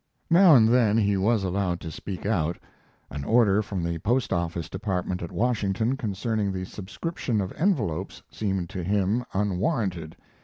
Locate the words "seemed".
8.31-8.67